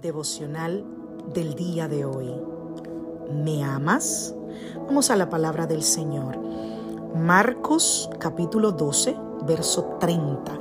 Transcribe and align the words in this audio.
Devocional 0.00 0.84
del 1.34 1.54
día 1.54 1.88
de 1.88 2.04
hoy. 2.04 2.30
¿Me 3.32 3.62
amas? 3.62 4.34
Vamos 4.86 5.10
a 5.10 5.16
la 5.16 5.28
palabra 5.28 5.66
del 5.66 5.82
Señor. 5.82 6.38
Marcos 7.14 8.08
capítulo 8.18 8.72
12, 8.72 9.16
verso 9.46 9.96
30. 10.00 10.58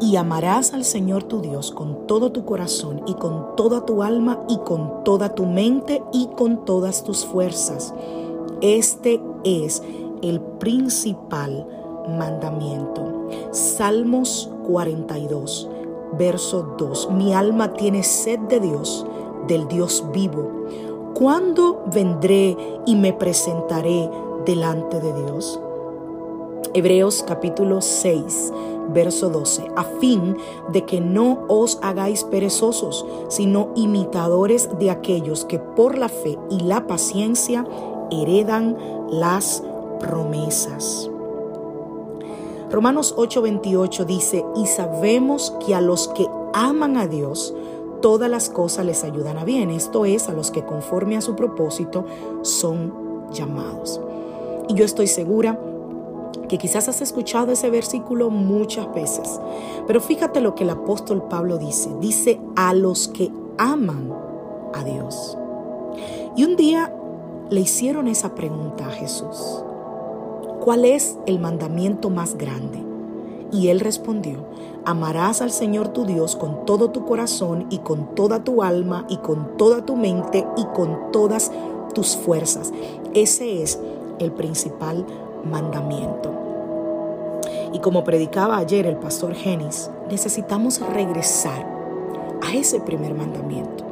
Y 0.00 0.16
amarás 0.16 0.74
al 0.74 0.84
Señor 0.84 1.24
tu 1.24 1.40
Dios 1.40 1.70
con 1.72 2.06
todo 2.06 2.32
tu 2.32 2.44
corazón 2.44 3.02
y 3.06 3.14
con 3.14 3.56
toda 3.56 3.84
tu 3.84 4.02
alma 4.02 4.40
y 4.48 4.58
con 4.58 5.04
toda 5.04 5.34
tu 5.34 5.44
mente 5.44 6.02
y 6.12 6.28
con 6.36 6.64
todas 6.64 7.04
tus 7.04 7.26
fuerzas. 7.26 7.92
Este 8.60 9.20
es 9.44 9.82
el 10.22 10.40
principal 10.40 11.66
mandamiento. 12.08 13.28
Salmos 13.50 14.50
42 14.66 15.68
verso 16.12 16.74
2. 16.78 17.10
Mi 17.12 17.34
alma 17.34 17.72
tiene 17.74 18.02
sed 18.02 18.38
de 18.40 18.60
Dios, 18.60 19.06
del 19.46 19.68
Dios 19.68 20.04
vivo. 20.12 20.50
¿Cuándo 21.14 21.82
vendré 21.92 22.56
y 22.86 22.94
me 22.94 23.12
presentaré 23.12 24.08
delante 24.44 25.00
de 25.00 25.12
Dios? 25.24 25.60
Hebreos 26.74 27.24
capítulo 27.26 27.80
6, 27.80 28.52
verso 28.90 29.30
12, 29.30 29.68
a 29.74 29.84
fin 29.84 30.36
de 30.70 30.84
que 30.84 31.00
no 31.00 31.44
os 31.48 31.78
hagáis 31.82 32.24
perezosos, 32.24 33.06
sino 33.28 33.70
imitadores 33.74 34.68
de 34.78 34.90
aquellos 34.90 35.44
que 35.44 35.58
por 35.58 35.98
la 35.98 36.08
fe 36.08 36.38
y 36.50 36.60
la 36.60 36.86
paciencia 36.86 37.66
heredan 38.10 38.76
las 39.10 39.62
promesas. 39.98 41.10
Romanos 42.70 43.14
8:28 43.16 44.04
dice, 44.04 44.44
y 44.54 44.66
sabemos 44.66 45.54
que 45.64 45.74
a 45.74 45.80
los 45.80 46.08
que 46.08 46.26
aman 46.52 46.96
a 46.96 47.06
Dios, 47.06 47.54
todas 48.02 48.30
las 48.30 48.50
cosas 48.50 48.84
les 48.84 49.04
ayudan 49.04 49.38
a 49.38 49.44
bien. 49.44 49.70
Esto 49.70 50.04
es, 50.04 50.28
a 50.28 50.32
los 50.32 50.50
que 50.50 50.64
conforme 50.64 51.16
a 51.16 51.20
su 51.20 51.34
propósito 51.34 52.04
son 52.42 52.92
llamados. 53.32 54.00
Y 54.68 54.74
yo 54.74 54.84
estoy 54.84 55.06
segura 55.06 55.58
que 56.48 56.58
quizás 56.58 56.88
has 56.88 57.00
escuchado 57.00 57.52
ese 57.52 57.70
versículo 57.70 58.30
muchas 58.30 58.92
veces, 58.94 59.40
pero 59.86 60.00
fíjate 60.00 60.40
lo 60.40 60.54
que 60.54 60.64
el 60.64 60.70
apóstol 60.70 61.24
Pablo 61.28 61.58
dice. 61.58 61.90
Dice, 62.00 62.40
a 62.56 62.74
los 62.74 63.08
que 63.08 63.30
aman 63.56 64.12
a 64.74 64.84
Dios. 64.84 65.36
Y 66.36 66.44
un 66.44 66.56
día 66.56 66.94
le 67.50 67.60
hicieron 67.60 68.08
esa 68.08 68.34
pregunta 68.34 68.86
a 68.86 68.90
Jesús. 68.90 69.64
¿Cuál 70.68 70.84
es 70.84 71.16
el 71.24 71.38
mandamiento 71.38 72.10
más 72.10 72.36
grande? 72.36 72.84
Y 73.50 73.68
él 73.68 73.80
respondió, 73.80 74.44
amarás 74.84 75.40
al 75.40 75.50
Señor 75.50 75.94
tu 75.94 76.04
Dios 76.04 76.36
con 76.36 76.66
todo 76.66 76.90
tu 76.90 77.06
corazón 77.06 77.64
y 77.70 77.78
con 77.78 78.14
toda 78.14 78.44
tu 78.44 78.62
alma 78.62 79.06
y 79.08 79.16
con 79.16 79.56
toda 79.56 79.86
tu 79.86 79.96
mente 79.96 80.46
y 80.58 80.64
con 80.76 81.10
todas 81.10 81.50
tus 81.94 82.18
fuerzas. 82.18 82.70
Ese 83.14 83.62
es 83.62 83.80
el 84.18 84.30
principal 84.30 85.06
mandamiento. 85.50 86.34
Y 87.72 87.78
como 87.78 88.04
predicaba 88.04 88.58
ayer 88.58 88.84
el 88.84 88.98
pastor 88.98 89.32
Genis, 89.32 89.90
necesitamos 90.10 90.80
regresar 90.80 91.66
a 92.42 92.54
ese 92.54 92.78
primer 92.80 93.14
mandamiento. 93.14 93.84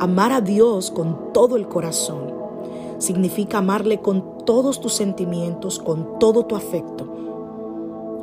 Amar 0.00 0.32
a 0.32 0.40
Dios 0.40 0.90
con 0.90 1.32
todo 1.32 1.54
el 1.54 1.68
corazón 1.68 2.39
significa 3.00 3.58
amarle 3.58 4.00
con 4.00 4.44
todos 4.44 4.80
tus 4.80 4.92
sentimientos, 4.92 5.78
con 5.78 6.18
todo 6.18 6.44
tu 6.44 6.54
afecto. 6.54 7.06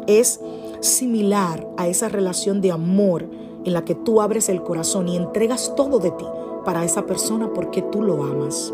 Es 0.08 0.40
similar 0.80 1.68
a 1.76 1.88
esa 1.88 2.08
relación 2.08 2.62
de 2.62 2.72
amor 2.72 3.26
en 3.66 3.74
la 3.74 3.84
que 3.84 3.96
tú 3.96 4.22
abres 4.22 4.48
el 4.48 4.64
corazón 4.64 5.10
y 5.10 5.18
entregas 5.18 5.74
todo 5.76 6.00
de 6.00 6.12
ti 6.12 6.26
para 6.64 6.86
esa 6.86 7.06
persona 7.06 7.52
porque 7.54 7.82
tú 7.82 8.02
lo 8.02 8.24
amas. 8.24 8.74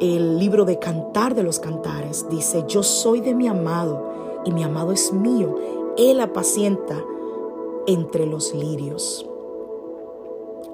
El 0.00 0.38
libro 0.38 0.64
de 0.64 0.78
Cantar 0.78 1.34
de 1.34 1.42
los 1.42 1.58
Cantares 1.58 2.26
dice, 2.30 2.64
yo 2.68 2.82
soy 2.84 3.20
de 3.20 3.34
mi 3.34 3.48
amado 3.48 4.40
y 4.44 4.52
mi 4.52 4.62
amado 4.62 4.92
es 4.92 5.12
mío. 5.12 5.56
Él 5.96 6.20
apacienta 6.20 7.04
entre 7.88 8.26
los 8.26 8.54
lirios. 8.54 9.28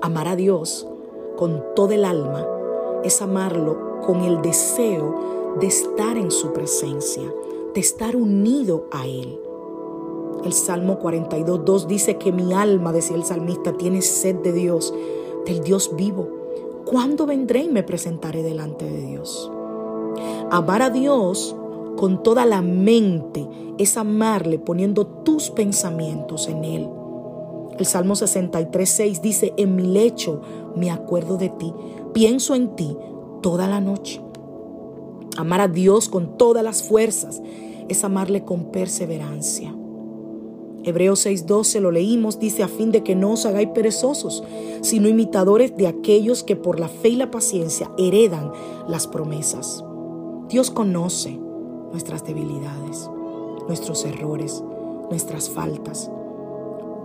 Amar 0.03 0.29
a 0.29 0.37
Dios 0.37 0.87
con 1.37 1.65
todo 1.75 1.93
el 1.93 2.05
alma 2.05 2.47
es 3.05 3.23
amarlo 3.23 4.01
con 4.01 4.23
el 4.23 4.43
deseo 4.43 5.57
de 5.61 5.67
estar 5.67 6.17
en 6.17 6.31
su 6.31 6.53
presencia, 6.53 7.23
de 7.75 7.81
estar 7.81 8.17
unido 8.17 8.87
a 8.91 9.07
Él. 9.07 9.39
El 10.45 10.53
Salmo 10.53 10.99
42, 10.99 11.87
dice 11.87 12.17
que 12.19 12.33
mi 12.33 12.53
alma, 12.53 12.93
decía 12.93 13.17
el 13.17 13.25
salmista, 13.25 13.73
tiene 13.73 14.03
sed 14.03 14.37
de 14.37 14.53
Dios, 14.53 14.93
del 15.47 15.63
Dios 15.63 15.95
vivo. 15.97 16.29
¿Cuándo 16.85 17.25
vendré 17.27 17.63
y 17.63 17.69
me 17.69 17.83
presentaré 17.83 18.43
delante 18.43 18.85
de 18.85 19.01
Dios? 19.01 19.51
Amar 20.51 20.83
a 20.83 20.91
Dios 20.91 21.57
con 21.97 22.23
toda 22.23 22.45
la 22.45 22.61
mente 22.61 23.49
es 23.79 23.97
amarle 23.97 24.59
poniendo 24.59 25.07
tus 25.07 25.51
pensamientos 25.51 26.49
en 26.49 26.65
Él. 26.65 26.89
El 27.79 27.87
Salmo 27.87 28.15
63, 28.15 28.89
6 28.89 29.23
dice, 29.23 29.55
en 29.57 29.75
mi 29.75 29.83
lecho 29.83 30.41
me 30.77 30.91
acuerdo 30.91 31.37
de 31.37 31.49
ti, 31.51 31.73
pienso 32.13 32.55
en 32.55 32.77
ti 32.77 32.97
toda 33.43 33.67
la 33.69 33.81
noche. 33.81 34.21
Amar 35.37 35.61
a 35.61 35.69
Dios 35.69 36.09
con 36.09 36.39
todas 36.39 36.63
las 36.63 36.83
fuerzas 36.83 37.43
es 37.89 38.05
amarle 38.05 38.45
con 38.45 38.67
perseverancia. 38.67 39.75
Hebreos 40.85 41.25
6:12 41.27 41.81
lo 41.81 41.91
leímos, 41.91 42.39
dice 42.39 42.63
a 42.63 42.69
fin 42.69 42.93
de 42.93 43.03
que 43.03 43.17
no 43.17 43.33
os 43.33 43.47
hagáis 43.47 43.69
perezosos, 43.69 44.45
sino 44.83 45.09
imitadores 45.09 45.77
de 45.77 45.87
aquellos 45.87 46.45
que 46.45 46.57
por 46.57 46.79
la 46.79 46.89
fe 46.89 47.09
y 47.09 47.17
la 47.17 47.31
paciencia 47.31 47.91
heredan 47.97 48.53
las 48.87 49.07
promesas. 49.07 49.83
Dios 50.49 50.71
conoce 50.71 51.39
nuestras 51.91 52.25
debilidades, 52.25 53.11
nuestros 53.67 54.05
errores, 54.05 54.63
nuestras 55.09 55.49
faltas, 55.49 56.11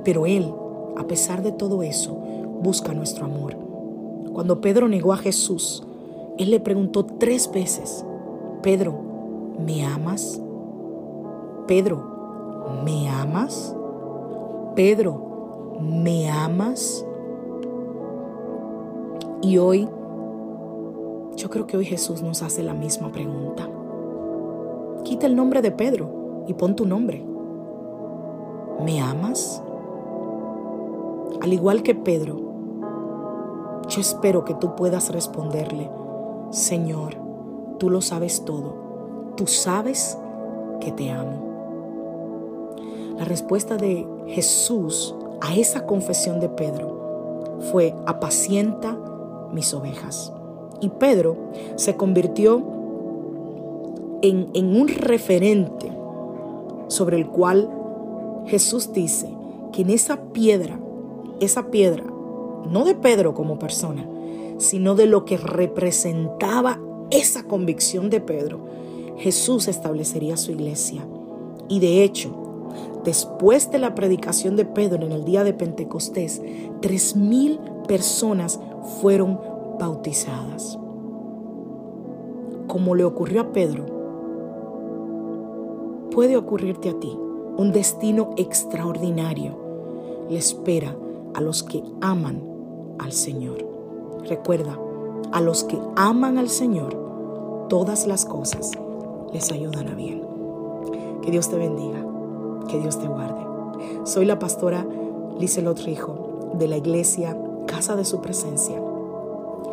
pero 0.03 0.25
Él, 0.25 0.53
a 0.97 1.07
pesar 1.07 1.41
de 1.41 1.53
todo 1.53 1.81
eso, 1.81 2.17
busca 2.61 2.93
nuestro 2.93 3.25
amor. 3.25 3.55
Cuando 4.33 4.61
Pedro 4.61 4.87
negó 4.87 5.13
a 5.13 5.17
Jesús, 5.17 5.83
Él 6.37 6.51
le 6.51 6.59
preguntó 6.59 7.05
tres 7.05 7.51
veces, 7.51 8.05
Pedro, 8.61 8.95
¿me 9.65 9.85
amas? 9.85 10.41
Pedro, 11.67 12.03
¿me 12.83 13.09
amas? 13.09 13.75
Pedro, 14.75 15.77
¿me 15.81 16.29
amas? 16.29 17.05
Y 19.41 19.57
hoy, 19.57 19.87
yo 21.35 21.49
creo 21.49 21.67
que 21.67 21.77
hoy 21.77 21.85
Jesús 21.85 22.21
nos 22.21 22.41
hace 22.41 22.63
la 22.63 22.73
misma 22.73 23.11
pregunta. 23.11 23.69
Quita 25.03 25.25
el 25.25 25.35
nombre 25.35 25.61
de 25.61 25.71
Pedro 25.71 26.43
y 26.47 26.53
pon 26.53 26.75
tu 26.75 26.85
nombre. 26.85 27.23
¿Me 28.83 29.01
amas? 29.01 29.61
Al 31.41 31.53
igual 31.53 31.83
que 31.83 31.95
Pedro, 31.95 32.48
yo 33.89 34.01
espero 34.01 34.45
que 34.45 34.53
tú 34.53 34.75
puedas 34.75 35.11
responderle, 35.11 35.89
Señor, 36.51 37.15
tú 37.79 37.89
lo 37.89 38.01
sabes 38.01 38.45
todo, 38.45 39.33
tú 39.35 39.47
sabes 39.47 40.17
que 40.79 40.91
te 40.91 41.09
amo. 41.11 41.49
La 43.17 43.25
respuesta 43.25 43.77
de 43.77 44.07
Jesús 44.27 45.15
a 45.41 45.55
esa 45.55 45.85
confesión 45.85 46.39
de 46.39 46.49
Pedro 46.49 47.57
fue, 47.71 47.93
apacienta 48.05 48.97
mis 49.51 49.73
ovejas. 49.73 50.31
Y 50.81 50.89
Pedro 50.89 51.35
se 51.75 51.97
convirtió 51.97 52.63
en, 54.21 54.49
en 54.53 54.79
un 54.79 54.87
referente 54.87 55.91
sobre 56.87 57.17
el 57.17 57.27
cual 57.27 57.69
Jesús 58.45 58.93
dice 58.93 59.29
que 59.73 59.81
en 59.81 59.89
esa 59.89 60.21
piedra, 60.31 60.79
esa 61.39 61.69
piedra 61.71 62.03
no 62.67 62.83
de 62.85 62.95
Pedro 62.95 63.33
como 63.33 63.59
persona, 63.59 64.07
sino 64.57 64.95
de 64.95 65.05
lo 65.05 65.25
que 65.25 65.37
representaba 65.37 66.79
esa 67.11 67.43
convicción 67.43 68.09
de 68.09 68.21
Pedro, 68.21 68.59
Jesús 69.17 69.67
establecería 69.67 70.37
su 70.37 70.51
iglesia. 70.51 71.05
Y 71.67 71.79
de 71.79 72.03
hecho, 72.03 72.49
Después 73.03 73.71
de 73.71 73.79
la 73.79 73.95
predicación 73.95 74.55
de 74.55 74.65
Pedro 74.65 75.05
en 75.05 75.13
el 75.13 75.23
día 75.23 75.43
de 75.43 75.53
Pentecostés, 75.53 76.41
tres 76.81 77.15
mil 77.15 77.59
personas 77.87 78.59
fueron 79.01 79.39
bautizadas. 79.79 80.77
Como 82.67 82.95
le 82.95 83.05
ocurrió 83.05 83.41
a 83.41 83.51
Pedro, 83.51 83.85
puede 86.11 86.35
ocurrirte 86.35 86.89
a 86.89 86.99
ti. 86.99 87.17
Un 87.57 87.71
destino 87.71 88.31
extraordinario 88.37 89.57
le 90.29 90.37
espera 90.37 90.95
a 91.33 91.41
los 91.41 91.63
que 91.63 91.83
aman 92.01 92.41
al 92.99 93.11
Señor. 93.11 93.65
Recuerda, 94.27 94.77
a 95.31 95.41
los 95.41 95.63
que 95.63 95.79
aman 95.95 96.37
al 96.37 96.49
Señor, 96.49 97.67
todas 97.69 98.07
las 98.07 98.25
cosas 98.25 98.71
les 99.33 99.51
ayudan 99.51 99.87
a 99.87 99.95
bien. 99.95 100.23
Que 101.21 101.31
Dios 101.31 101.49
te 101.49 101.57
bendiga, 101.57 102.05
que 102.67 102.79
Dios 102.79 102.99
te 102.99 103.07
guarde. 103.07 103.45
Soy 104.05 104.25
la 104.25 104.39
pastora 104.39 104.85
Lizelot 105.39 105.79
Rijo 105.79 106.51
de 106.53 106.67
la 106.67 106.77
iglesia 106.77 107.37
Casa 107.67 107.95
de 107.95 108.05
Su 108.05 108.21
Presencia. 108.21 108.81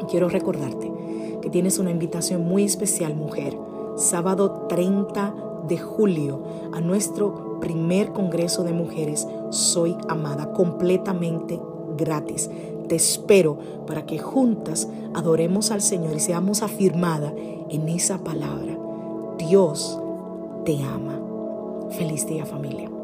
Quiero 0.09 0.29
recordarte 0.29 0.93
que 1.41 1.51
tienes 1.51 1.79
una 1.79 1.91
invitación 1.91 2.47
muy 2.47 2.65
especial, 2.65 3.17
mujer, 3.17 3.57
sábado 3.97 4.67
30 4.69 5.35
de 5.69 5.79
julio 5.79 6.43
a 6.73 6.81
nuestro 6.81 7.59
primer 7.61 8.13
Congreso 8.13 8.63
de 8.63 8.73
Mujeres 8.73 9.27
Soy 9.51 9.97
Amada, 10.09 10.53
completamente 10.53 11.61
gratis. 11.97 12.51
Te 12.89 12.97
espero 12.97 13.59
para 13.87 14.07
que 14.07 14.19
juntas 14.19 14.89
adoremos 15.15 15.71
al 15.71 15.83
Señor 15.83 16.17
y 16.17 16.21
seamos 16.21 16.63
afirmada 16.63 17.33
en 17.69 17.89
esa 17.89 18.19
palabra. 18.19 18.79
Dios 19.39 19.99
te 20.65 20.83
ama. 20.83 21.21
Feliz 21.91 22.27
día 22.27 22.45
familia. 22.45 22.96